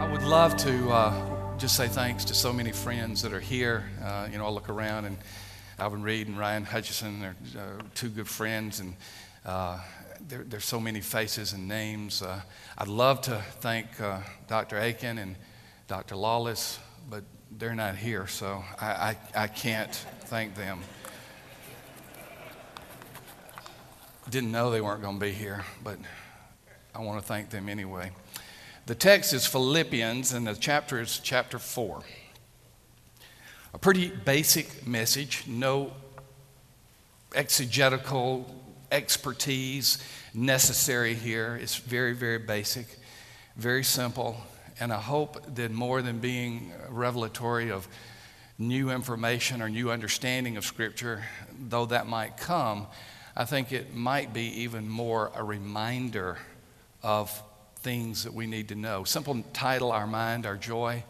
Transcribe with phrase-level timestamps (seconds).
[0.00, 3.84] I would love to uh, just say thanks to so many friends that are here.
[4.02, 5.18] Uh, you know, I look around and
[5.78, 8.96] Alvin Reid and Ryan Hutchison are uh, two good friends, and
[9.44, 9.78] uh,
[10.26, 12.22] there, there's so many faces and names.
[12.22, 12.40] Uh,
[12.78, 14.78] I'd love to thank uh, Dr.
[14.78, 15.36] Akin and
[15.86, 16.16] Dr.
[16.16, 16.78] Lawless,
[17.10, 18.86] but they're not here, so I,
[19.34, 19.94] I, I can't
[20.24, 20.80] thank them.
[24.30, 25.98] Didn't know they weren't going to be here, but
[26.94, 28.12] I want to thank them anyway.
[28.86, 32.00] The text is Philippians, and the chapter is chapter 4.
[33.72, 35.92] A pretty basic message, no
[37.34, 38.52] exegetical
[38.90, 39.98] expertise
[40.34, 41.56] necessary here.
[41.60, 42.86] It's very, very basic,
[43.54, 44.36] very simple,
[44.80, 47.86] and I hope that more than being revelatory of
[48.58, 51.22] new information or new understanding of Scripture,
[51.68, 52.88] though that might come,
[53.36, 56.38] I think it might be even more a reminder
[57.02, 57.42] of
[57.82, 59.04] things that we need to know.
[59.04, 61.04] Simple title Our Mind, Our Joy.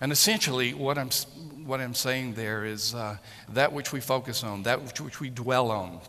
[0.00, 1.10] And essentially, what I'm,
[1.64, 3.18] what I'm saying there is uh,
[3.50, 6.00] that which we focus on, that which, which we dwell on,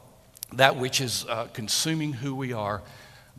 [0.54, 2.82] that which is uh, consuming who we are,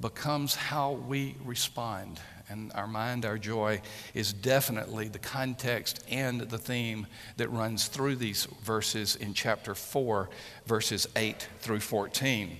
[0.00, 2.20] becomes how we respond.
[2.48, 3.80] And our mind, our joy,
[4.12, 10.28] is definitely the context and the theme that runs through these verses in chapter 4,
[10.66, 12.58] verses 8 through 14.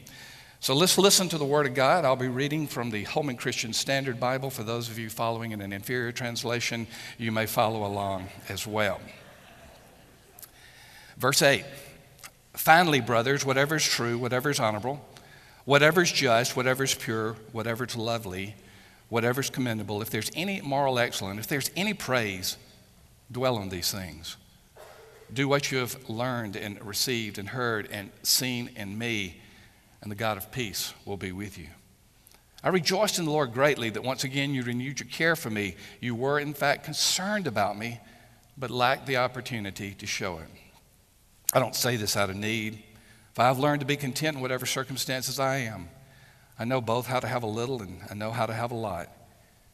[0.65, 2.07] So let's listen to the Word of God.
[2.07, 4.49] I'll be reading from the Holman Christian Standard Bible.
[4.49, 6.87] For those of you following in an inferior translation,
[7.19, 8.99] you may follow along as well.
[11.19, 11.67] Verse 8
[12.55, 15.07] Finally, brothers, whatever is true, whatever is honorable,
[15.67, 18.55] whatever is just, whatever is pure, whatever is lovely,
[19.11, 22.57] whatever is commendable, if there's any moral excellence, if there's any praise,
[23.31, 24.39] dwell on these things.
[25.31, 29.43] Do what you have learned and received and heard and seen in me
[30.05, 31.67] and the God of peace will be with you.
[32.63, 35.77] I rejoiced in the Lord greatly that once again you renewed your care for me.
[36.01, 38.01] You were, in fact, concerned about me,
[38.57, 40.49] but lacked the opportunity to show it.
[41.53, 42.83] I don't say this out of need.
[43.33, 45.89] For I've learned to be content in whatever circumstances I am.
[46.59, 48.77] I know both how to have a little and I know how to have a
[48.77, 49.09] lot.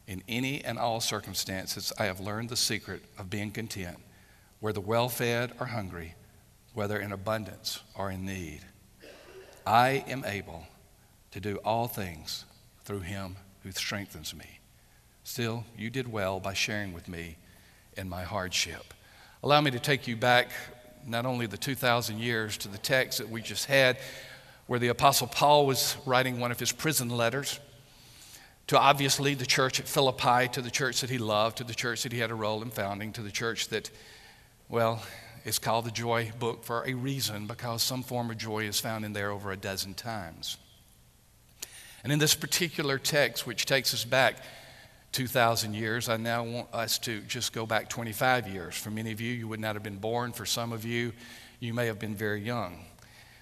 [0.07, 3.97] In any and all circumstances, I have learned the secret of being content,
[4.59, 6.15] whether well fed or hungry,
[6.73, 8.61] whether in abundance or in need.
[9.65, 10.65] I am able
[11.31, 12.45] to do all things
[12.83, 14.59] through him who strengthens me.
[15.23, 17.37] Still, you did well by sharing with me
[17.95, 18.93] in my hardship.
[19.43, 20.49] Allow me to take you back
[21.05, 23.97] not only the 2,000 years to the text that we just had,
[24.67, 27.59] where the Apostle Paul was writing one of his prison letters
[28.67, 32.03] to obviously the church at Philippi, to the church that he loved, to the church
[32.03, 33.89] that he had a role in founding, to the church that,
[34.69, 35.03] well,
[35.43, 39.05] it's called the Joy Book for a reason because some form of joy is found
[39.05, 40.57] in there over a dozen times.
[42.03, 44.35] And in this particular text, which takes us back
[45.11, 48.75] 2,000 years, I now want us to just go back 25 years.
[48.75, 50.31] For many of you, you would not have been born.
[50.31, 51.11] For some of you,
[51.59, 52.85] you may have been very young.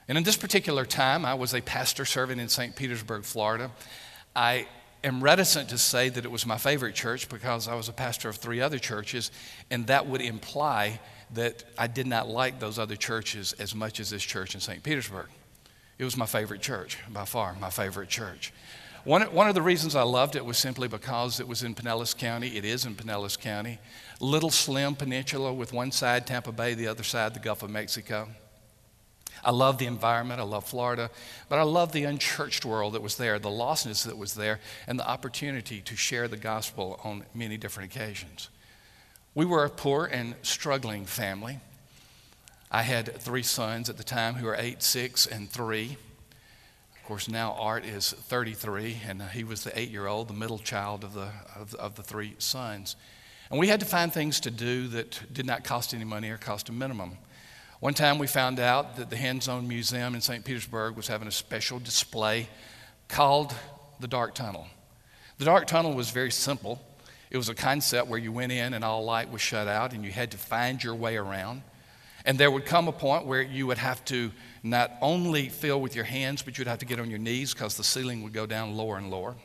[0.08, 2.76] And in this particular time, I was a pastor serving in St.
[2.76, 3.72] Petersburg, Florida.
[4.36, 4.68] I
[5.04, 8.30] am reticent to say that it was my favorite church because I was a pastor
[8.30, 9.32] of three other churches,
[9.70, 11.00] and that would imply
[11.34, 14.82] that I did not like those other churches as much as this church in St.
[14.84, 15.28] Petersburg.
[15.98, 18.54] It was my favorite church, by far, my favorite church.
[19.04, 22.18] One, one of the reasons I loved it was simply because it was in Pinellas
[22.18, 22.58] County.
[22.58, 23.80] It is in Pinellas County.
[24.20, 28.28] Little slim peninsula with one side Tampa Bay, the other side the Gulf of Mexico.
[29.44, 31.10] I love the environment, I love Florida,
[31.48, 35.00] but I love the unchurched world that was there, the lostness that was there, and
[35.00, 38.50] the opportunity to share the gospel on many different occasions.
[39.36, 41.60] We were a poor and struggling family.
[42.72, 45.98] I had three sons at the time who were eight, six, and three.
[46.96, 50.58] Of course, now Art is 33, and he was the eight year old, the middle
[50.58, 52.96] child of the, of, of the three sons.
[53.52, 56.38] And we had to find things to do that did not cost any money or
[56.38, 57.18] cost a minimum.
[57.80, 60.44] One time we found out that the Hands On Museum in St.
[60.44, 62.50] Petersburg was having a special display
[63.08, 63.54] called
[64.00, 64.68] the Dark Tunnel.
[65.38, 66.82] The Dark Tunnel was very simple.
[67.32, 70.04] It was a concept where you went in and all light was shut out and
[70.04, 71.62] you had to find your way around.
[72.26, 74.32] And there would come a point where you would have to
[74.62, 77.78] not only feel with your hands, but you'd have to get on your knees because
[77.78, 79.36] the ceiling would go down lower and lower.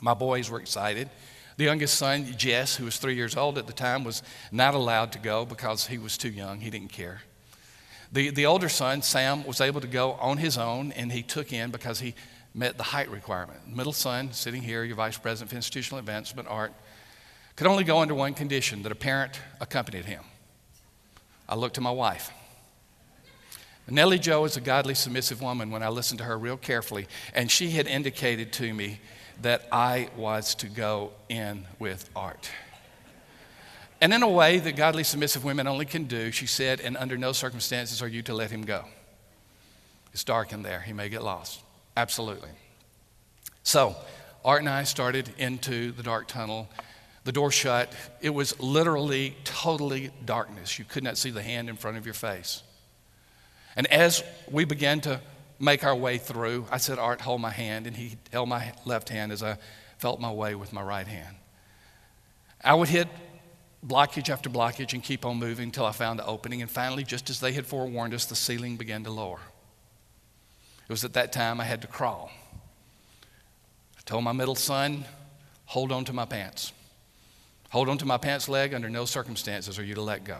[0.00, 1.10] My boys were excited.
[1.56, 5.12] The youngest son, Jess, who was three years old at the time, was not allowed
[5.12, 6.60] to go because he was too young.
[6.60, 7.22] He didn't care.
[8.12, 11.52] The, the older son, Sam, was able to go on his own, and he took
[11.52, 12.14] in because he
[12.54, 13.68] met the height requirement.
[13.68, 16.72] Middle son, sitting here, your vice president for institutional advancement, Art,
[17.56, 20.22] could only go under one condition that a parent accompanied him.
[21.48, 22.30] I looked to my wife.
[23.88, 27.50] Nellie Jo is a godly, submissive woman when I listened to her real carefully, and
[27.50, 28.98] she had indicated to me
[29.42, 32.50] that I was to go in with art.
[34.00, 37.16] And in a way that godly, submissive women only can do, she said, and under
[37.18, 38.84] no circumstances are you to let him go.
[40.12, 40.80] It's dark in there.
[40.80, 41.60] He may get lost.
[41.96, 42.50] Absolutely.
[43.62, 43.96] So,
[44.44, 46.68] Art and I started into the dark tunnel.
[47.24, 47.92] The door shut.
[48.20, 50.78] It was literally totally darkness.
[50.78, 52.62] You could not see the hand in front of your face.
[53.76, 55.20] And as we began to
[55.58, 57.86] make our way through, I said, Art, hold my hand.
[57.86, 59.56] And he held my left hand as I
[59.98, 61.36] felt my way with my right hand.
[62.62, 63.08] I would hit
[63.86, 66.62] blockage after blockage and keep on moving until I found the opening.
[66.62, 69.40] And finally, just as they had forewarned us, the ceiling began to lower.
[70.88, 72.30] It was at that time I had to crawl.
[73.98, 75.06] I told my middle son,
[75.64, 76.72] hold on to my pants.
[77.74, 80.38] Hold on to my pants leg under no circumstances are you to let go.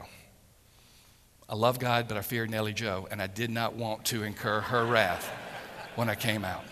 [1.48, 4.60] I love God, but I feared Nellie Jo, and I did not want to incur
[4.60, 5.28] her wrath
[5.96, 6.62] when I came out.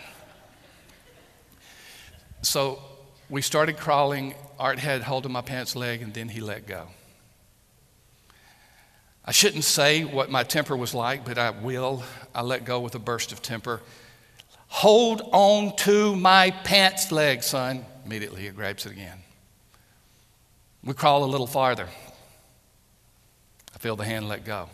[2.43, 2.81] So
[3.29, 4.35] we started crawling.
[4.57, 6.87] Art had hold of my pants leg, and then he let go.
[9.25, 12.03] I shouldn't say what my temper was like, but I will.
[12.33, 13.81] I let go with a burst of temper.
[14.69, 17.83] Hold on to my pants leg, son.
[18.05, 19.22] Immediately he grabs it again.
[20.83, 21.87] We crawl a little farther.
[23.73, 24.69] I feel the hand let go.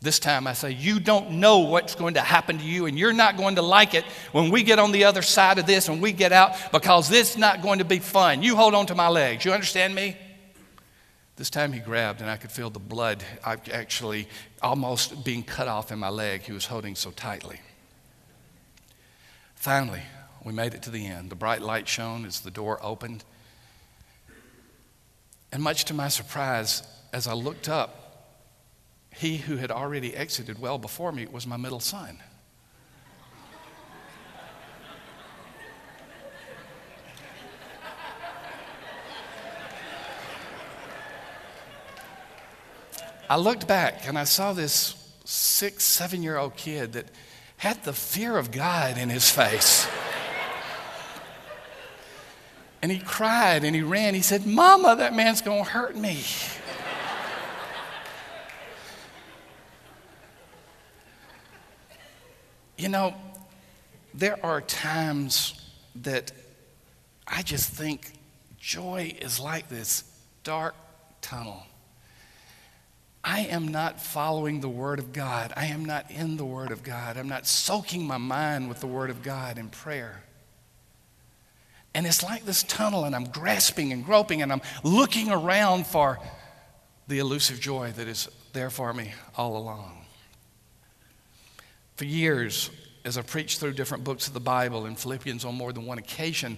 [0.00, 3.12] This time I say, You don't know what's going to happen to you, and you're
[3.12, 6.02] not going to like it when we get on the other side of this and
[6.02, 8.42] we get out because this is not going to be fun.
[8.42, 9.44] You hold on to my legs.
[9.44, 10.16] You understand me?
[11.36, 14.28] This time he grabbed, and I could feel the blood actually
[14.60, 16.42] almost being cut off in my leg.
[16.42, 17.60] He was holding so tightly.
[19.54, 20.02] Finally,
[20.44, 21.30] we made it to the end.
[21.30, 23.24] The bright light shone as the door opened.
[25.52, 26.82] And much to my surprise,
[27.12, 28.02] as I looked up,
[29.14, 32.18] he who had already exited well before me was my middle son.
[43.28, 44.94] I looked back and I saw this
[45.24, 47.06] six, seven year old kid that
[47.56, 49.86] had the fear of God in his face.
[52.82, 54.14] And he cried and he ran.
[54.14, 56.22] He said, Mama, that man's going to hurt me.
[62.76, 63.14] You know,
[64.12, 65.70] there are times
[66.02, 66.32] that
[67.28, 68.14] I just think
[68.58, 70.02] joy is like this
[70.42, 70.74] dark
[71.20, 71.62] tunnel.
[73.22, 75.52] I am not following the Word of God.
[75.56, 77.16] I am not in the Word of God.
[77.16, 80.24] I'm not soaking my mind with the Word of God in prayer.
[81.94, 86.18] And it's like this tunnel, and I'm grasping and groping, and I'm looking around for
[87.08, 90.04] the elusive joy that is there for me all along.
[91.96, 92.70] For years,
[93.04, 95.98] as I preached through different books of the Bible and Philippians on more than one
[95.98, 96.56] occasion,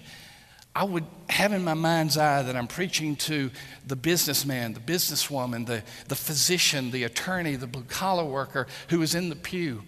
[0.75, 3.49] I would have in my mind's eye that I'm preaching to
[3.87, 9.15] the businessman, the businesswoman, the, the physician, the attorney, the blue collar worker who is
[9.15, 9.83] in the pew.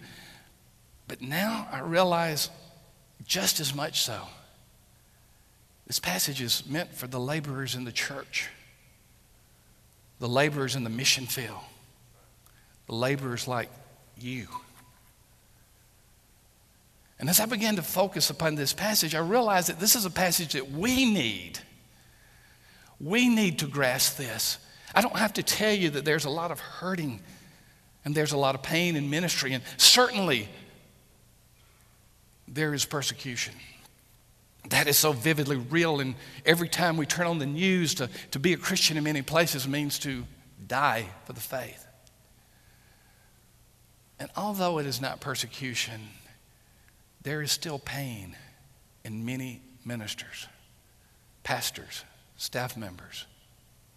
[1.06, 2.48] But now I realize
[3.24, 4.20] just as much so.
[5.88, 8.48] This passage is meant for the laborers in the church,
[10.20, 11.58] the laborers in the mission field,
[12.86, 13.70] the laborers like
[14.18, 14.46] you.
[17.18, 20.10] And as I began to focus upon this passage, I realized that this is a
[20.10, 21.58] passage that we need.
[23.00, 24.58] We need to grasp this.
[24.94, 27.20] I don't have to tell you that there's a lot of hurting
[28.04, 30.48] and there's a lot of pain in ministry, and certainly
[32.46, 33.54] there is persecution.
[34.70, 38.38] That is so vividly real, and every time we turn on the news, to, to
[38.38, 40.24] be a Christian in many places means to
[40.66, 41.86] die for the faith.
[44.18, 46.08] And although it is not persecution,
[47.22, 48.36] there is still pain
[49.04, 50.46] in many ministers,
[51.44, 52.04] pastors,
[52.36, 53.26] staff members,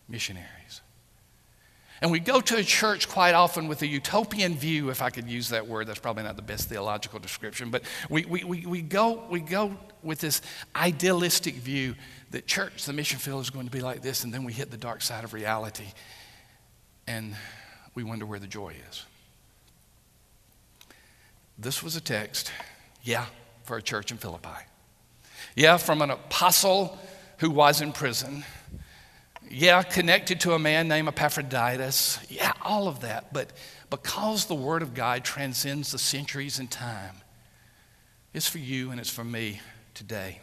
[0.08, 0.82] missionaries.
[2.02, 5.30] And we go to a church quite often with a utopian view, if I could
[5.30, 5.86] use that word.
[5.86, 9.78] That's probably not the best theological description, but we, we, we, we, go, we go
[10.02, 10.42] with this
[10.76, 11.96] idealistic view
[12.32, 14.72] that church, the mission field, is going to be like this, and then we hit
[14.72, 15.86] the dark side of reality,
[17.06, 17.36] and
[17.94, 19.04] we wonder where the joy is.
[21.60, 22.52] This was a text
[23.04, 23.26] yeah,
[23.64, 24.50] for a church in Philippi.
[25.56, 26.98] Yeah, from an apostle
[27.38, 28.44] who was in prison.
[29.54, 32.20] Yeah, connected to a man named Epaphroditus.
[32.30, 33.34] Yeah, all of that.
[33.34, 33.52] But
[33.90, 37.18] because the Word of God transcends the centuries and time,
[38.34, 39.60] it's for you and it's for me
[39.94, 40.40] today.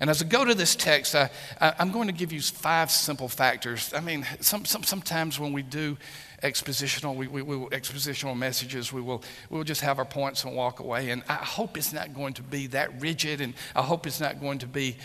[0.00, 1.28] And as I go to this text, I,
[1.60, 3.92] am going to give you five simple factors.
[3.94, 5.98] I mean, some, some, sometimes when we do
[6.42, 10.56] expositional, we, we, we, expositional messages, we will, we will just have our points and
[10.56, 11.10] walk away.
[11.10, 14.40] And I hope it's not going to be that rigid, and I hope it's not
[14.40, 14.96] going to be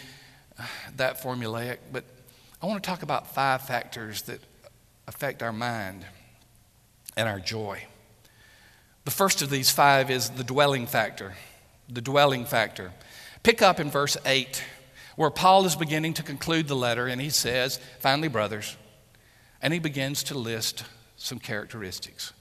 [0.57, 1.77] uh, that formulaic.
[1.91, 2.03] But
[2.61, 4.39] I want to talk about five factors that
[5.07, 6.05] affect our mind
[7.17, 7.83] and our joy.
[9.03, 11.33] The first of these five is the dwelling factor.
[11.89, 12.91] The dwelling factor.
[13.41, 14.63] Pick up in verse 8
[15.15, 18.77] where Paul is beginning to conclude the letter, and he says, Finally, brothers,
[19.61, 20.85] and he begins to list
[21.17, 22.31] some characteristics.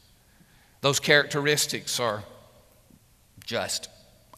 [0.80, 2.24] Those characteristics are
[3.44, 3.88] just,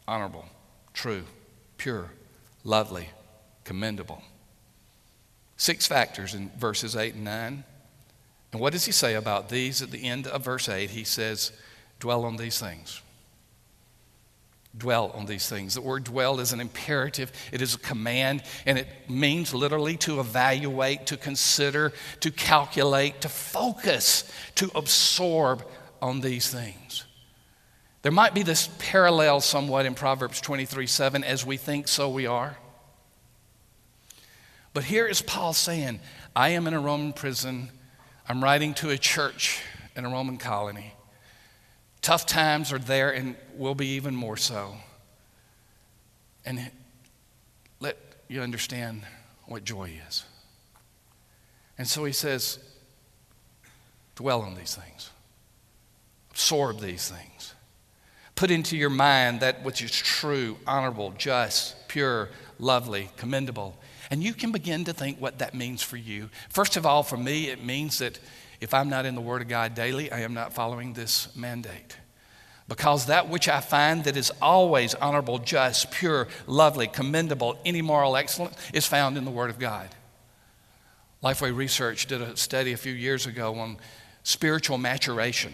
[0.07, 0.45] honorable,
[0.93, 1.23] true,
[1.77, 2.09] pure,
[2.63, 3.09] lovely,
[3.63, 4.23] commendable.
[5.63, 7.63] Six factors in verses 8 and 9.
[8.51, 10.89] And what does he say about these at the end of verse 8?
[10.89, 11.53] He says,
[12.01, 13.01] Dwell on these things
[14.75, 15.75] dwell on these things.
[15.75, 20.19] The word dwell is an imperative, it is a command, and it means literally to
[20.19, 24.23] evaluate, to consider, to calculate, to focus,
[24.55, 25.63] to absorb
[26.01, 27.05] on these things.
[28.01, 32.25] There might be this parallel somewhat in Proverbs 23 7 as we think, so we
[32.25, 32.57] are.
[34.73, 35.99] But here is Paul saying,
[36.35, 37.69] I am in a Roman prison.
[38.27, 39.61] I'm writing to a church
[39.95, 40.93] in a Roman colony.
[42.01, 44.75] Tough times are there and will be even more so.
[46.45, 46.71] And
[47.79, 49.03] let you understand
[49.45, 50.25] what joy is.
[51.77, 52.59] And so he says,
[54.15, 55.09] dwell on these things,
[56.31, 57.53] absorb these things.
[58.35, 63.77] Put into your mind that which is true, honorable, just, pure, lovely, commendable.
[64.13, 66.29] And you can begin to think what that means for you.
[66.49, 68.19] First of all, for me, it means that
[68.61, 71.97] if I'm not in the Word of God daily, I am not following this mandate.
[72.67, 78.15] Because that which I find that is always honorable, just, pure, lovely, commendable, any moral
[78.15, 79.89] excellence is found in the Word of God.
[81.23, 83.77] Lifeway Research did a study a few years ago on
[84.21, 85.53] spiritual maturation.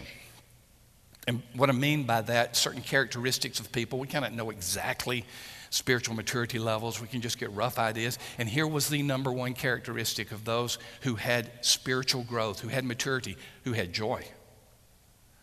[1.26, 5.24] And what I mean by that, certain characteristics of people, we cannot know exactly
[5.70, 7.00] spiritual maturity levels.
[7.00, 8.18] We can just get rough ideas.
[8.38, 12.84] And here was the number one characteristic of those who had spiritual growth, who had
[12.84, 14.24] maturity, who had joy.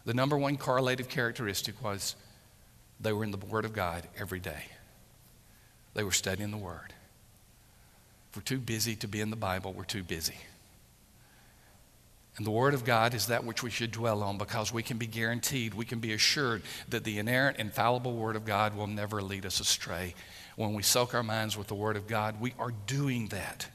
[0.06, 2.16] The number one correlative characteristic was
[3.00, 4.64] they were in the Word of God every day.
[5.94, 6.94] They were studying the Word.
[8.30, 10.36] If we're too busy to be in the Bible, we're too busy.
[12.38, 14.98] And the Word of God is that which we should dwell on because we can
[14.98, 19.22] be guaranteed, we can be assured that the inerrant, infallible Word of God will never
[19.22, 20.14] lead us astray.
[20.56, 23.68] When we soak our minds with the Word of God, we are doing that,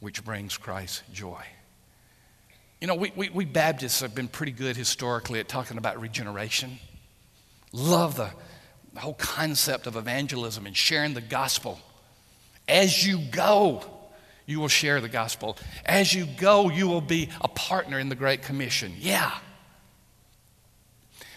[0.00, 1.42] which brings Christ joy.
[2.82, 6.78] You know, we, we, we Baptists have been pretty good historically at talking about regeneration.
[7.72, 8.30] Love the
[9.00, 11.80] whole concept of evangelism and sharing the gospel.
[12.68, 13.82] As you go,
[14.46, 15.56] you will share the gospel.
[15.84, 18.92] As you go, you will be a partner in the Great Commission.
[18.98, 19.32] Yeah.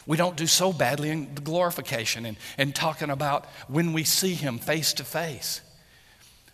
[0.07, 4.33] We don't do so badly in the glorification and, and talking about when we see
[4.33, 5.61] Him face to face.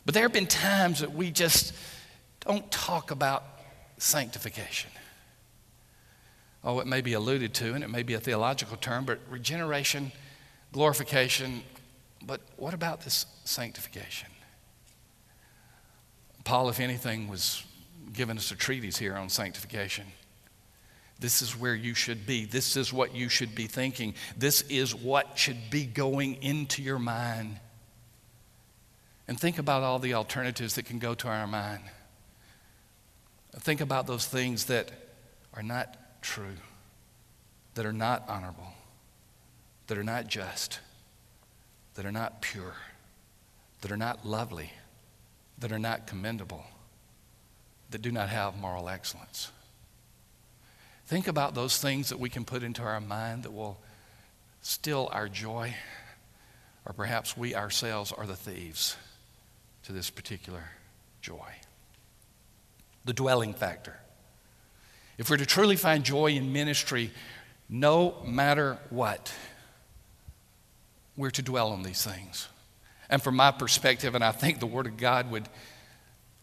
[0.05, 1.73] But there have been times that we just
[2.41, 3.43] don't talk about
[3.97, 4.89] sanctification.
[6.63, 10.11] Oh, it may be alluded to, and it may be a theological term, but regeneration,
[10.71, 11.63] glorification,
[12.23, 14.29] but what about this sanctification?
[16.43, 17.63] Paul, if anything, was
[18.13, 20.05] giving us a treatise here on sanctification.
[21.19, 22.45] This is where you should be.
[22.45, 24.15] This is what you should be thinking.
[24.35, 27.59] This is what should be going into your mind.
[29.27, 31.83] And think about all the alternatives that can go to our mind.
[33.55, 34.91] Think about those things that
[35.53, 36.57] are not true,
[37.75, 38.73] that are not honorable,
[39.87, 40.79] that are not just,
[41.93, 42.75] that are not pure,
[43.81, 44.71] that are not lovely,
[45.61, 46.65] that are not commendable,
[47.91, 49.51] that do not have moral excellence.
[51.05, 53.79] Think about those things that we can put into our mind that will
[54.61, 55.73] still our joy,
[56.85, 58.95] or perhaps we ourselves are the thieves
[59.83, 60.63] to this particular
[61.21, 61.53] joy.
[63.05, 63.97] The dwelling factor.
[65.17, 67.11] If we're to truly find joy in ministry,
[67.69, 69.31] no matter what,
[71.15, 72.47] we're to dwell on these things.
[73.11, 75.49] And from my perspective, and I think the Word of God would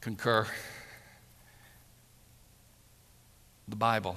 [0.02, 0.46] concur,
[3.66, 4.16] the Bible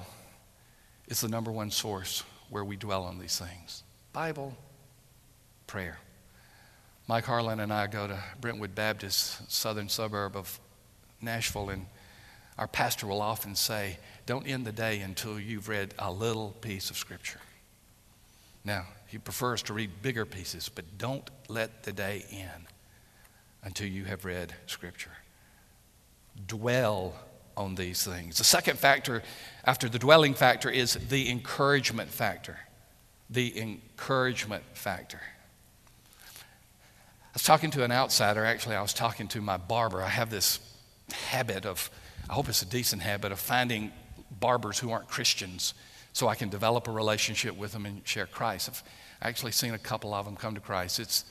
[1.08, 3.82] is the number one source where we dwell on these things.
[4.12, 4.54] Bible,
[5.66, 5.98] prayer.
[7.08, 10.60] Mike Harland and I go to Brentwood Baptist, southern suburb of
[11.22, 11.86] Nashville, and
[12.58, 16.90] our pastor will often say, Don't end the day until you've read a little piece
[16.90, 17.40] of Scripture.
[18.62, 22.64] Now, he prefers to read bigger pieces, but don't let the day end
[23.62, 25.10] until you have read Scripture.
[26.46, 27.12] Dwell
[27.54, 28.38] on these things.
[28.38, 29.22] The second factor,
[29.66, 32.58] after the dwelling factor, is the encouragement factor.
[33.28, 35.20] The encouragement factor.
[36.32, 38.46] I was talking to an outsider.
[38.46, 40.00] Actually, I was talking to my barber.
[40.00, 40.58] I have this
[41.12, 41.90] habit of,
[42.30, 43.92] I hope it's a decent habit, of finding
[44.40, 45.74] barbers who aren't Christians
[46.14, 48.70] so I can develop a relationship with them and share Christ.
[48.70, 48.82] I've
[49.28, 51.00] actually seen a couple of them come to Christ.
[51.00, 51.24] It's,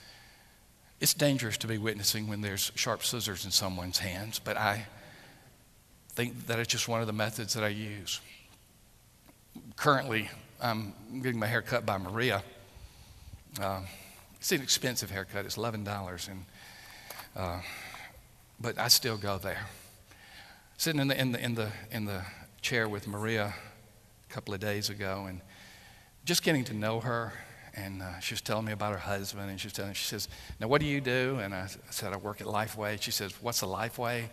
[0.99, 4.85] it's dangerous to be witnessing when there's sharp scissors in someone's hands, but I
[6.09, 8.21] think that it's just one of the methods that I use.
[9.75, 10.29] Currently,
[10.61, 12.43] I'm getting my hair cut by Maria.
[13.59, 13.81] Uh,
[14.37, 15.45] it's an expensive haircut.
[15.45, 16.45] It's eleven dollars, and
[17.35, 17.61] uh,
[18.59, 19.65] but I still go there.
[20.77, 22.21] Sitting in the in the in the in the
[22.61, 23.53] chair with Maria
[24.29, 25.41] a couple of days ago, and
[26.25, 27.33] just getting to know her.
[27.73, 29.93] And uh, she was telling me about her husband, and she was telling.
[29.93, 30.27] She says,
[30.59, 33.33] "Now, what do you do?" And I, I said, "I work at Lifeway." She says,
[33.41, 34.25] "What's a Lifeway?"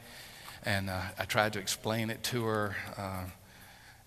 [0.64, 2.76] And uh, I tried to explain it to her.
[2.96, 3.24] Uh,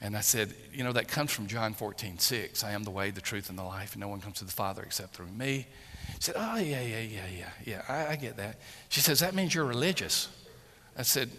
[0.01, 2.63] and I said, You know, that comes from John 14, 6.
[2.63, 4.51] I am the way, the truth, and the life, and no one comes to the
[4.51, 5.67] Father except through me.
[6.15, 8.59] She said, Oh, yeah, yeah, yeah, yeah, yeah, I, I get that.
[8.89, 10.27] She says, That means you're religious.
[10.97, 11.29] I said,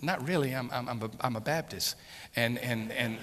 [0.00, 1.96] Not really, I'm, I'm, I'm, a, I'm a Baptist.
[2.36, 3.18] And, and, and,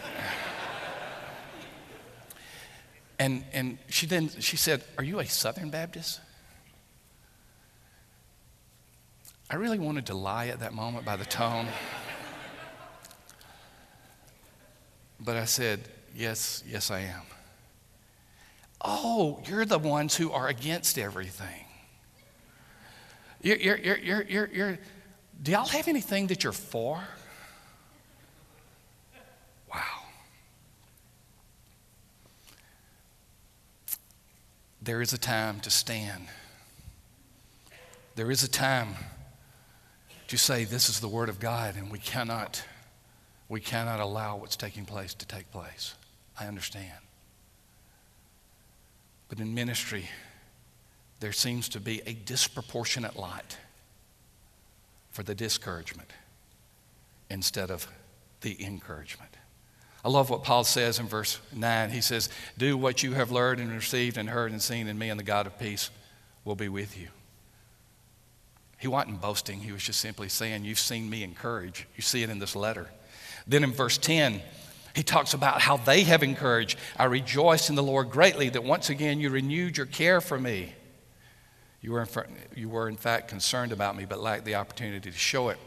[3.21, 6.19] and, and she then she said, Are you a Southern Baptist?
[9.47, 11.67] I really wanted to lie at that moment by the tone.
[15.19, 15.81] But I said,
[16.15, 17.21] Yes, yes, I am.
[18.83, 21.65] Oh, you're the ones who are against everything.
[23.43, 24.79] You're, you're, you're, you're, you're, you're,
[25.43, 26.99] do y'all have anything that you're for?
[34.81, 36.27] There is a time to stand.
[38.15, 38.95] There is a time
[40.27, 42.63] to say, This is the Word of God, and we cannot,
[43.47, 45.93] we cannot allow what's taking place to take place.
[46.39, 46.97] I understand.
[49.29, 50.09] But in ministry,
[51.19, 53.57] there seems to be a disproportionate lot
[55.11, 56.09] for the discouragement
[57.29, 57.87] instead of
[58.41, 59.30] the encouragement.
[60.03, 61.91] I love what Paul says in verse 9.
[61.91, 65.09] He says, Do what you have learned and received and heard and seen in me,
[65.09, 65.91] and the God of peace
[66.43, 67.07] will be with you.
[68.79, 71.87] He wasn't boasting, he was just simply saying, You've seen me encourage.
[71.95, 72.89] You see it in this letter.
[73.45, 74.41] Then in verse 10,
[74.95, 76.77] he talks about how they have encouraged.
[76.97, 80.73] I rejoice in the Lord greatly that once again you renewed your care for me.
[81.81, 82.07] You were, in,
[82.55, 85.57] you were in fact concerned about me, but lacked the opportunity to show it.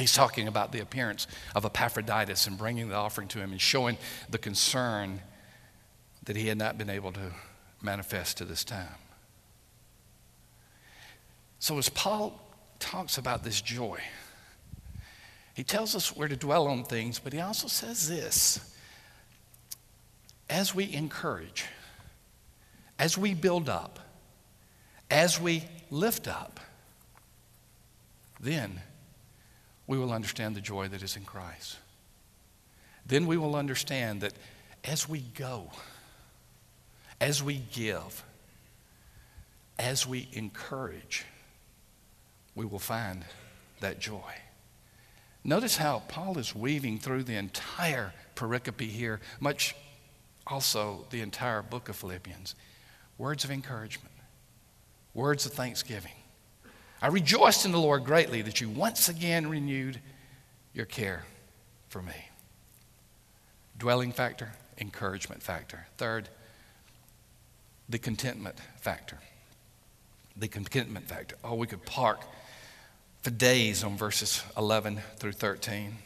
[0.00, 3.98] He's talking about the appearance of Epaphroditus and bringing the offering to him and showing
[4.30, 5.20] the concern
[6.24, 7.32] that he had not been able to
[7.82, 8.94] manifest to this time.
[11.58, 12.40] So, as Paul
[12.78, 14.00] talks about this joy,
[15.52, 18.74] he tells us where to dwell on things, but he also says this
[20.48, 21.66] as we encourage,
[22.98, 23.98] as we build up,
[25.10, 26.58] as we lift up,
[28.40, 28.80] then
[29.90, 31.76] we will understand the joy that is in Christ.
[33.04, 34.34] Then we will understand that
[34.84, 35.72] as we go,
[37.20, 38.22] as we give,
[39.80, 41.24] as we encourage,
[42.54, 43.24] we will find
[43.80, 44.32] that joy.
[45.42, 49.74] Notice how Paul is weaving through the entire pericope here, much
[50.46, 52.54] also the entire book of Philippians.
[53.18, 54.14] Words of encouragement,
[55.14, 56.19] words of thanksgiving.
[57.02, 60.00] I rejoiced in the Lord greatly that you once again renewed
[60.74, 61.24] your care
[61.88, 62.28] for me.
[63.78, 65.86] Dwelling factor, encouragement factor.
[65.96, 66.28] Third,
[67.88, 69.18] the contentment factor.
[70.36, 71.36] The contentment factor.
[71.42, 72.20] Oh, we could park
[73.22, 75.96] for days on verses 11 through 13.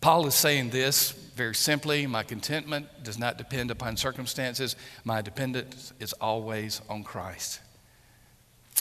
[0.00, 5.92] Paul is saying this very simply my contentment does not depend upon circumstances, my dependence
[5.98, 7.60] is always on Christ.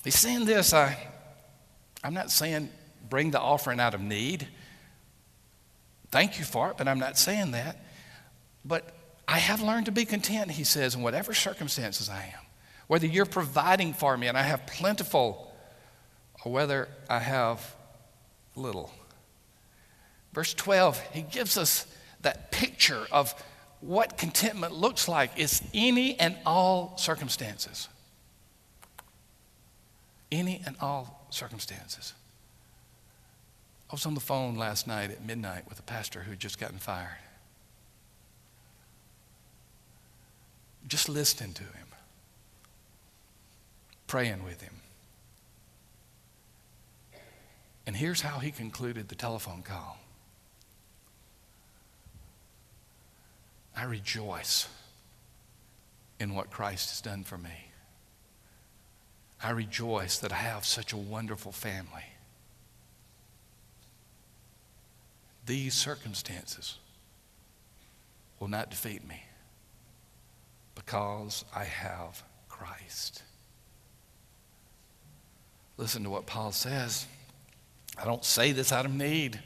[0.03, 0.97] He's saying this, I,
[2.03, 2.69] I'm not saying
[3.09, 4.47] bring the offering out of need.
[6.11, 7.83] Thank you for it, but I'm not saying that.
[8.65, 8.93] But
[9.27, 12.45] I have learned to be content, he says, in whatever circumstances I am.
[12.87, 15.53] Whether you're providing for me and I have plentiful
[16.43, 17.75] or whether I have
[18.55, 18.91] little.
[20.33, 21.87] Verse 12, he gives us
[22.21, 23.33] that picture of
[23.79, 25.31] what contentment looks like.
[25.35, 27.87] It's any and all circumstances.
[30.33, 32.13] Any and all circumstances.
[33.87, 36.59] I was on the phone last night at midnight with a pastor who had just
[36.59, 37.19] gotten fired.
[40.87, 41.87] Just listening to him,
[44.07, 44.73] praying with him.
[47.85, 49.99] And here's how he concluded the telephone call
[53.77, 54.67] I rejoice
[56.19, 57.72] in what Christ has done for me.
[59.43, 62.05] I rejoice that I have such a wonderful family.
[65.45, 66.77] These circumstances
[68.39, 69.21] will not defeat me
[70.75, 73.23] because I have Christ.
[75.75, 77.05] Listen to what Paul says.
[78.01, 79.39] I don't say this out of need.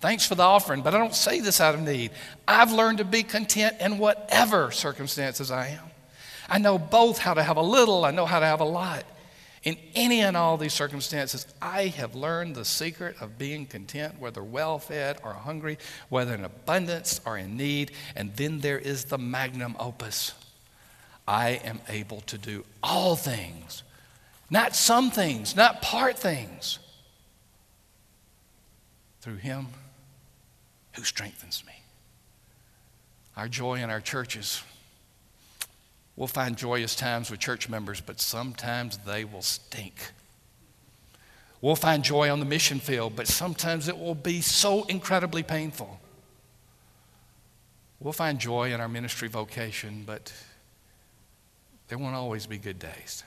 [0.00, 2.12] Thanks for the offering, but I don't say this out of need.
[2.48, 5.90] I've learned to be content in whatever circumstances I am.
[6.48, 9.04] I know both how to have a little, I know how to have a lot.
[9.62, 14.42] In any and all these circumstances, I have learned the secret of being content, whether
[14.42, 15.78] well fed or hungry,
[16.08, 17.90] whether in abundance or in need.
[18.14, 20.34] And then there is the magnum opus
[21.26, 23.82] I am able to do all things,
[24.48, 26.78] not some things, not part things,
[29.20, 29.66] through Him
[30.92, 31.72] who strengthens me.
[33.36, 34.62] Our joy in our churches
[36.16, 40.12] We'll find joyous times with church members, but sometimes they will stink.
[41.60, 46.00] We'll find joy on the mission field, but sometimes it will be so incredibly painful.
[48.00, 50.32] We'll find joy in our ministry vocation, but
[51.88, 53.24] there won't always be good days.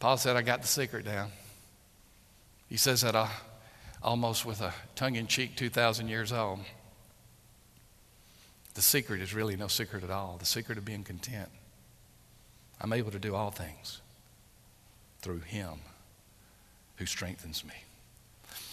[0.00, 1.30] Paul said, I got the secret down.
[2.68, 3.28] He says that uh,
[4.02, 6.60] almost with a tongue in cheek, 2,000 years old.
[8.78, 10.36] The secret is really no secret at all.
[10.38, 11.48] The secret of being content.
[12.80, 14.00] I'm able to do all things
[15.20, 15.80] through Him
[16.94, 17.74] who strengthens me.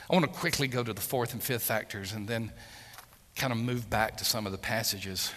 [0.08, 2.52] I want to quickly go to the fourth and fifth factors and then
[3.36, 5.32] kind of move back to some of the passages.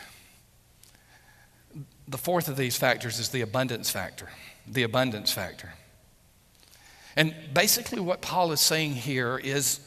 [2.06, 4.28] The fourth of these factors is the abundance factor.
[4.66, 5.72] The abundance factor.
[7.16, 9.80] And basically, what Paul is saying here is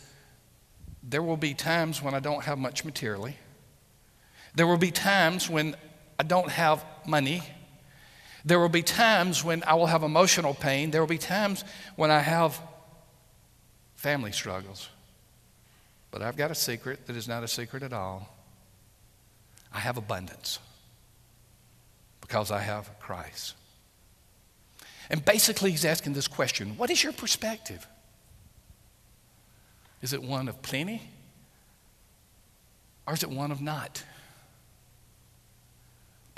[1.04, 3.38] there will be times when I don't have much materially.
[4.56, 5.76] There will be times when
[6.20, 7.44] I don't have money.
[8.44, 10.92] There will be times when I will have emotional pain.
[10.92, 11.64] There will be times
[11.96, 12.60] when I have
[13.96, 14.90] family struggles.
[16.10, 18.36] But I've got a secret that is not a secret at all.
[19.74, 20.60] I have abundance
[22.20, 23.56] because I have Christ.
[25.10, 27.86] And basically, he's asking this question What is your perspective?
[30.02, 31.02] Is it one of plenty?
[33.08, 34.04] Or is it one of not?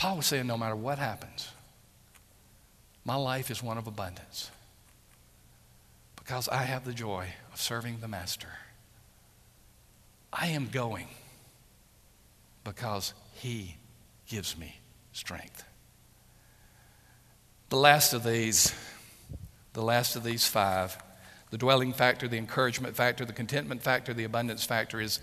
[0.03, 1.47] Paul was saying, no matter what happens,
[3.05, 4.51] my life is one of abundance
[6.17, 8.49] because I have the joy of serving the Master.
[10.33, 11.07] I am going
[12.65, 13.77] because He
[14.27, 14.81] gives me
[15.13, 15.63] strength.
[17.69, 18.75] The last of these,
[19.71, 21.01] the last of these five,
[21.49, 25.21] the dwelling factor, the encouragement factor, the contentment factor, the abundance factor is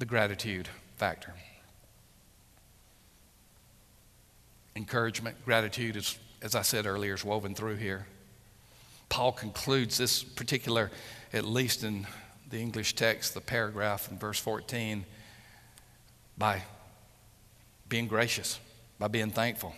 [0.00, 1.34] the gratitude factor.
[4.78, 8.06] Encouragement, gratitude is, as I said earlier, is woven through here.
[9.08, 10.90] Paul concludes this particular,
[11.32, 12.06] at least in
[12.48, 15.04] the English text, the paragraph in verse 14,
[16.38, 16.62] by
[17.88, 18.60] being gracious,
[18.98, 19.74] by being thankful.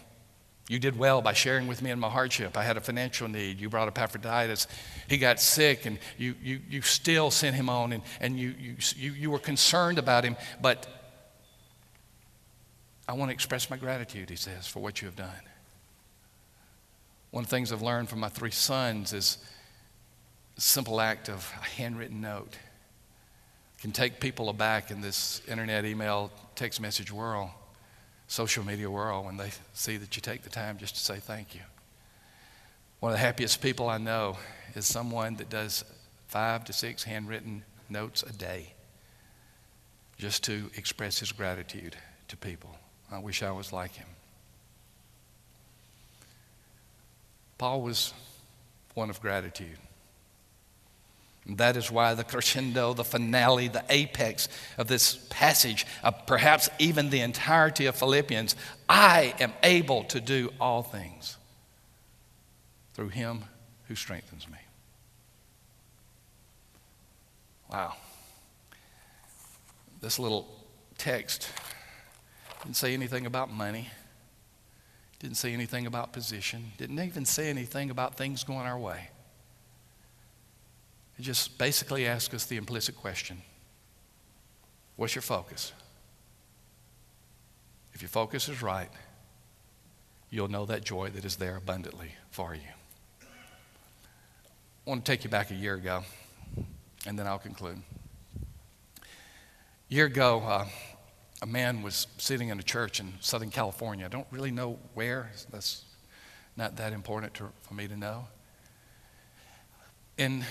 [0.69, 2.57] You did well by sharing with me in my hardship.
[2.57, 3.59] I had a financial need.
[3.59, 4.69] You brought Epaphroditus.
[5.09, 8.55] He got sick, and you, you, you still sent him on, and, and you,
[8.97, 11.00] you, you were concerned about him, but
[13.11, 15.43] I want to express my gratitude, he says, for what you have done.
[17.33, 19.39] One of the things I've learned from my three sons is
[20.57, 22.57] a simple act of a handwritten note
[23.81, 27.51] can take people aback in this internet, email, text message world,
[28.29, 31.53] social media world when they see that you take the time just to say thank
[31.53, 31.63] you.
[33.01, 34.37] One of the happiest people I know
[34.77, 35.85] is someone that does
[36.29, 38.75] five to six handwritten notes a day
[40.17, 41.97] just to express his gratitude
[42.29, 42.77] to people.
[43.11, 44.07] I wish I was like him.
[47.59, 48.15] Paul was
[48.95, 49.79] one of gratitude.
[51.47, 56.69] And that is why the crescendo, the finale, the apex of this passage, uh, perhaps
[56.79, 58.55] even the entirety of Philippians,
[58.89, 61.37] I am able to do all things
[62.95, 63.45] through him
[63.89, 64.59] who strengthens me.
[67.73, 67.95] Wow.
[70.01, 70.49] This little
[70.99, 71.49] text
[72.63, 73.89] didn't say anything about money.
[75.19, 76.73] Didn't say anything about position.
[76.79, 79.11] Didn't even say anything about things going our way.
[81.19, 83.43] It just basically asks us the implicit question
[84.97, 85.73] What's your focus?
[87.93, 88.89] If your focus is right,
[90.31, 92.61] you'll know that joy that is there abundantly for you.
[93.23, 96.03] I want to take you back a year ago,
[97.07, 97.83] and then I'll conclude.
[99.03, 99.05] A
[99.95, 100.67] year ago, uh,
[101.43, 104.05] a man was sitting in a church in Southern California.
[104.05, 105.85] I don't really know where, that's
[106.57, 108.27] not that important to, for me to know.
[110.19, 110.45] And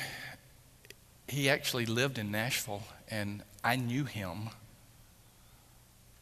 [1.27, 4.49] he actually lived in Nashville, and I knew him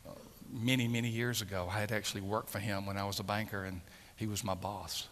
[0.05, 0.11] uh,
[0.51, 1.69] many, many years ago.
[1.71, 3.79] I had actually worked for him when I was a banker, and
[4.17, 5.07] he was my boss.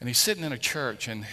[0.00, 1.26] And he's sitting in a church, and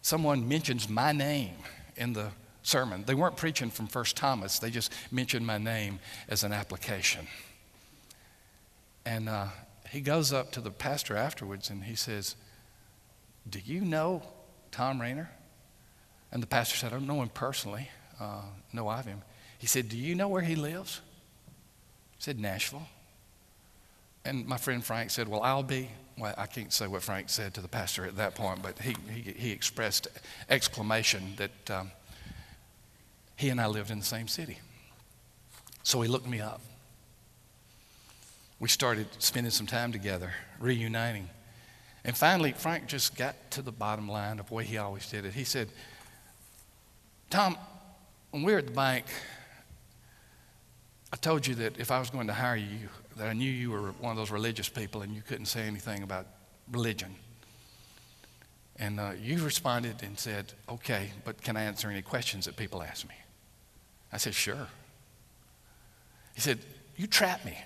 [0.00, 1.56] someone mentions my name
[1.94, 2.30] in the
[2.66, 3.04] sermon.
[3.06, 7.26] They weren't preaching from First Thomas, they just mentioned my name as an application.
[9.04, 9.46] And uh,
[9.90, 12.34] he goes up to the pastor afterwards and he says,
[13.48, 14.22] Do you know
[14.72, 15.30] Thom Rainer?
[16.32, 17.88] And the pastor said, I don't know him personally,
[18.20, 19.22] uh, know of him.
[19.58, 21.00] He said, Do you know where he lives?
[22.16, 22.88] He said, Nashville.
[24.24, 25.88] And my friend Frank said, Well, I'll be.
[26.18, 28.96] Well, I can't say what Frank said to the pastor at that point, but he,
[29.12, 30.08] he, he expressed
[30.48, 31.90] exclamation that um,
[33.36, 34.58] he and I lived in the same city.
[35.82, 36.60] So he looked me up.
[38.58, 41.28] We started spending some time together, reuniting.
[42.04, 45.26] And finally, Frank just got to the bottom line of the way he always did
[45.26, 45.34] it.
[45.34, 45.68] He said,
[47.28, 47.56] Tom,
[48.30, 49.04] when we were at the bank,
[51.12, 53.70] I told you that if I was going to hire you, that I knew you
[53.70, 56.26] were one of those religious people and you couldn't say anything about
[56.70, 57.14] religion.
[58.78, 62.82] And uh, you responded and said, okay, but can I answer any questions that people
[62.82, 63.14] ask me?
[64.12, 64.68] I said, sure.
[66.34, 66.58] He said,
[66.96, 67.56] you trapped me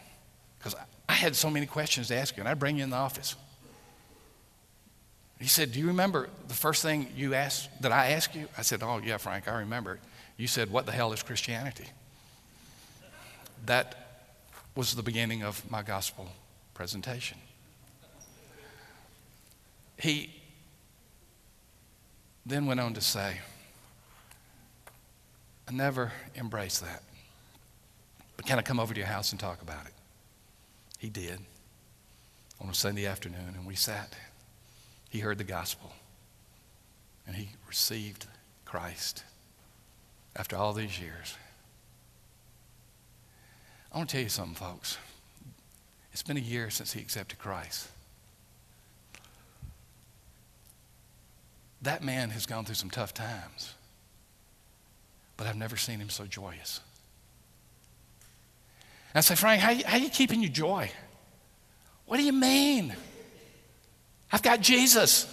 [0.59, 0.75] because
[1.09, 3.37] I had so many questions to ask you, and I'd bring you in the office.
[5.41, 8.47] He said, Do you remember the first thing you asked that I asked you?
[8.59, 9.99] I said, Oh, yeah, Frank, I remember.
[10.37, 11.87] You said, What the hell is Christianity?
[13.67, 14.29] That
[14.75, 16.29] was the beginning of my gospel
[16.75, 17.39] presentation.
[19.99, 20.31] He
[22.45, 23.41] then went on to say,
[25.71, 27.03] I never embraced that.
[28.37, 29.93] But can I come over to your house and talk about it?
[30.99, 31.39] He did
[32.61, 34.17] on a Sunday afternoon, and we sat
[35.11, 35.93] he heard the gospel
[37.27, 38.27] and he received
[38.65, 39.25] Christ
[40.37, 41.35] after all these years.
[43.93, 44.97] I want to tell you something, folks.
[46.13, 47.89] It's been a year since he accepted Christ.
[51.83, 53.75] That man has gone through some tough times,
[55.41, 56.83] but I've never seen him so joyous.
[59.15, 60.93] And I say, Frank, how, how are you keeping your joy?
[62.05, 62.95] What do you mean?
[64.31, 65.25] I've got Jesus.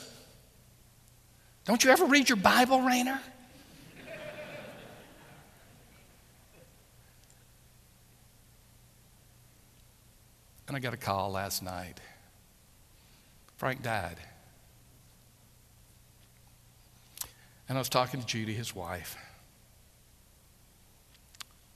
[1.66, 3.20] Don't you ever read your Bible, Rainer?
[10.70, 12.00] and I got a call last night.
[13.58, 14.16] Frank died.
[17.68, 19.18] And I was talking to Judy, his wife.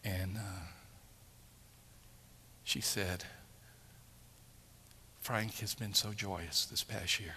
[0.04, 0.66] And uh,
[2.64, 3.26] she said,
[5.20, 7.36] Frank has been so joyous this past year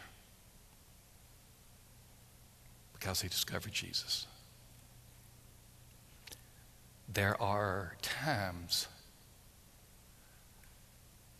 [2.94, 4.26] because he discovered Jesus.
[7.12, 8.88] There are times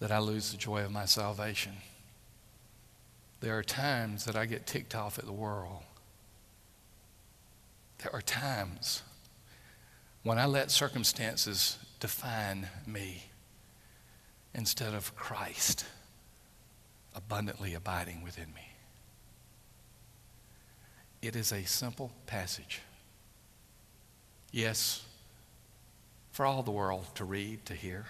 [0.00, 1.72] that I lose the joy of my salvation.
[3.40, 5.82] There are times that I get ticked off at the world.
[8.02, 9.02] There are times
[10.24, 13.24] when I let circumstances define me
[14.54, 15.84] instead of Christ
[17.14, 18.72] abundantly abiding within me.
[21.22, 22.80] It is a simple passage.
[24.50, 25.04] Yes,
[26.32, 28.06] for all the world to read, to hear,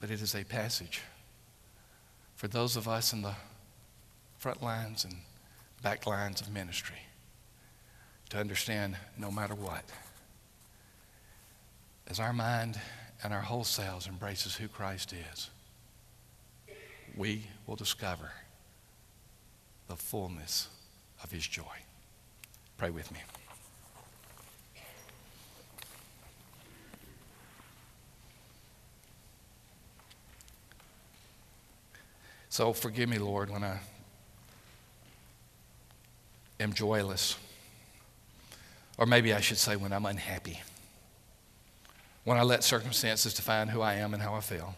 [0.00, 1.02] but it is a passage
[2.34, 3.34] for those of us in the
[4.38, 5.14] front lines and
[5.82, 6.98] back lines of ministry
[8.28, 9.84] to understand no matter what.
[12.08, 12.78] As our mind
[13.22, 15.50] and our whole selves embraces who Christ is,
[17.16, 18.30] we will discover
[19.88, 20.68] the fullness
[21.22, 21.64] of his joy.
[22.76, 23.18] Pray with me.
[32.48, 33.80] So forgive me, Lord, when I
[36.58, 37.36] am joyless.
[38.96, 40.60] Or maybe I should say when I'm unhappy.
[42.26, 44.74] When I let circumstances define who I am and how I feel.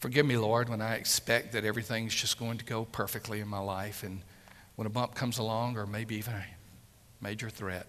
[0.00, 3.60] Forgive me, Lord, when I expect that everything's just going to go perfectly in my
[3.60, 4.22] life and
[4.74, 6.44] when a bump comes along, or maybe even a
[7.20, 7.86] major threat,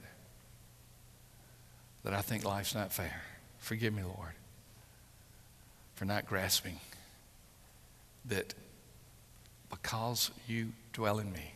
[2.03, 3.23] that I think life's not fair.
[3.57, 4.33] Forgive me, Lord,
[5.95, 6.79] for not grasping
[8.25, 8.53] that
[9.71, 11.55] because you dwell in me,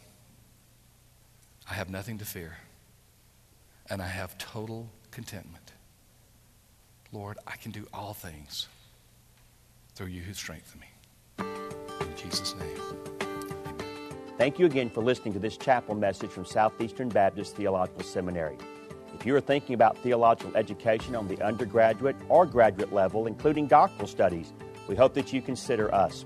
[1.69, 2.57] I have nothing to fear,
[3.91, 5.73] and I have total contentment.
[7.11, 8.67] Lord, I can do all things
[9.95, 10.87] through you who strengthen me.
[11.39, 12.79] In Jesus' name.
[14.37, 18.57] Thank you again for listening to this chapel message from Southeastern Baptist Theological Seminary.
[19.15, 24.07] If you are thinking about theological education on the undergraduate or graduate level, including doctoral
[24.07, 24.53] studies,
[24.87, 26.23] we hope that you consider us.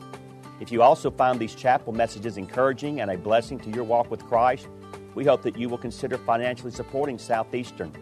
[0.60, 4.26] If you also find these chapel messages encouraging and a blessing to your walk with
[4.26, 4.68] Christ,
[5.16, 7.94] we hope that you will consider financially supporting Southeastern.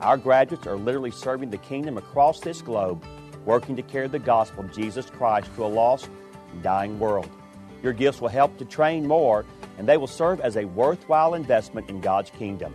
[0.00, 3.04] Our graduates are literally serving the kingdom across this globe,
[3.44, 6.08] working to carry the gospel of Jesus Christ to a lost
[6.62, 7.28] dying world.
[7.82, 9.44] Your gifts will help to train more,
[9.76, 12.74] and they will serve as a worthwhile investment in God's kingdom.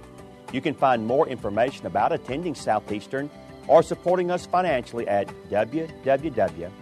[0.52, 3.32] You can find more information about attending Southeastern
[3.68, 6.80] or supporting us financially at www.sebts.edu.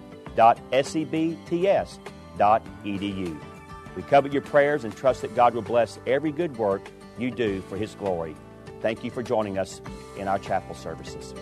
[3.96, 6.82] We covet your prayers and trust that God will bless every good work
[7.18, 8.36] you do for His glory.
[8.84, 9.82] Thank you for joining us
[10.17, 11.34] in our chapel services.